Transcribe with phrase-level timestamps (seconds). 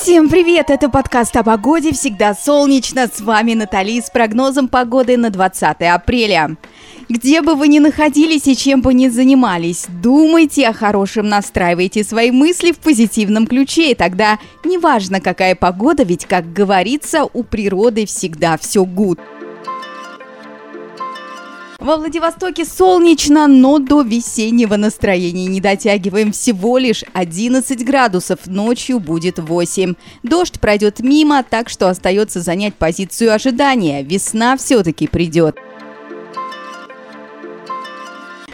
[0.00, 0.70] Всем привет!
[0.70, 1.92] Это подкаст о погоде.
[1.92, 3.06] Всегда солнечно.
[3.06, 6.56] С вами Натали с прогнозом погоды на 20 апреля.
[7.10, 12.30] Где бы вы ни находились и чем бы ни занимались, думайте о хорошем, настраивайте свои
[12.30, 18.56] мысли в позитивном ключе, и тогда неважно, какая погода, ведь, как говорится, у природы всегда
[18.56, 19.20] все гуд.
[21.80, 29.38] Во Владивостоке солнечно, но до весеннего настроения не дотягиваем всего лишь 11 градусов, ночью будет
[29.38, 29.94] 8.
[30.22, 34.02] Дождь пройдет мимо, так что остается занять позицию ожидания.
[34.02, 35.56] Весна все-таки придет.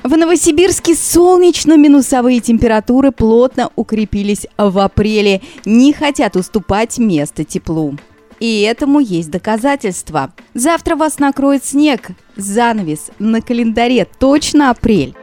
[0.04, 7.96] В Новосибирске солнечно-минусовые температуры плотно укрепились в апреле, не хотят уступать место теплу.
[8.40, 10.32] И этому есть доказательства.
[10.54, 12.08] Завтра вас накроет снег.
[12.36, 15.14] Занавес на календаре точно апрель.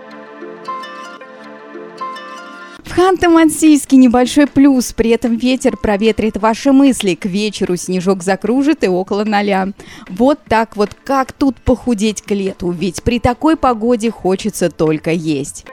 [2.84, 7.16] В Ханты-Мансийске небольшой плюс, при этом ветер проветрит ваши мысли.
[7.16, 9.70] К вечеру снежок закружит и около ноля.
[10.10, 15.66] Вот так вот, как тут похудеть к лету, ведь при такой погоде хочется только есть.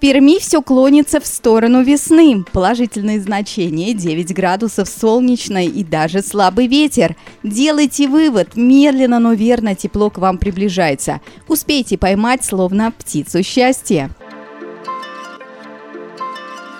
[0.00, 2.42] Перми все клонится в сторону весны.
[2.52, 7.16] Положительные значения 9 градусов солнечно и даже слабый ветер.
[7.42, 11.20] Делайте вывод, медленно, но верно тепло к вам приближается.
[11.48, 14.10] Успейте поймать словно птицу счастья.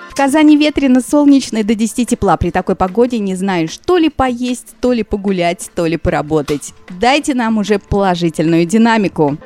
[0.09, 2.37] В Казани ветрено, солнечно до 10 тепла.
[2.37, 6.73] При такой погоде не знаешь, то ли поесть, то ли погулять, то ли поработать.
[6.99, 9.37] Дайте нам уже положительную динамику.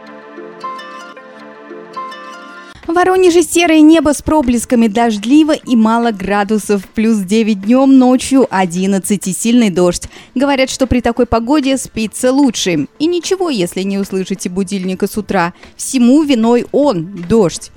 [2.87, 6.87] В Воронеже серое небо с проблесками дождливо и мало градусов.
[6.93, 10.03] Плюс 9 днем, ночью 11 и сильный дождь.
[10.35, 12.87] Говорят, что при такой погоде спится лучше.
[12.99, 15.55] И ничего, если не услышите будильника с утра.
[15.75, 17.71] Всему виной он– дождь.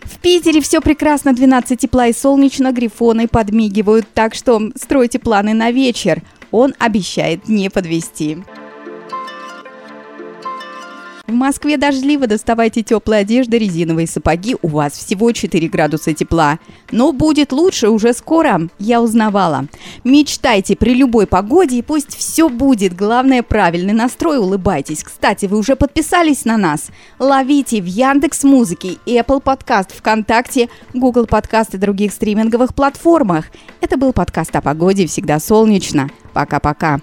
[0.00, 5.70] В Питере все прекрасно, 12 тепла и солнечно, грифоны подмигивают, так что стройте планы на
[5.70, 6.22] вечер.
[6.50, 8.38] Он обещает не подвести.
[11.26, 16.60] В Москве дождливо, доставайте теплые одежды, резиновые сапоги, у вас всего 4 градуса тепла.
[16.92, 19.66] Но будет лучше уже скоро, я узнавала.
[20.04, 22.94] Мечтайте при любой погоде и пусть все будет.
[22.94, 25.02] Главное правильный настрой, улыбайтесь.
[25.02, 26.90] Кстати, вы уже подписались на нас?
[27.18, 33.46] Ловите в Яндекс Музыке, Apple Podcast, ВКонтакте, Google Podcast и других стриминговых платформах.
[33.80, 36.08] Это был подкаст о погоде «Всегда солнечно».
[36.32, 37.00] Пока-пока.